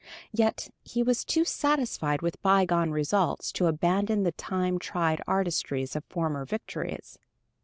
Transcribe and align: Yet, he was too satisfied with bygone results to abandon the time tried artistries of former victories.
Yet, 0.31 0.73
he 0.81 1.03
was 1.03 1.23
too 1.23 1.45
satisfied 1.45 2.23
with 2.23 2.41
bygone 2.41 2.89
results 2.89 3.51
to 3.51 3.67
abandon 3.67 4.23
the 4.23 4.31
time 4.31 4.79
tried 4.79 5.21
artistries 5.27 5.95
of 5.95 6.03
former 6.05 6.43
victories. 6.43 7.19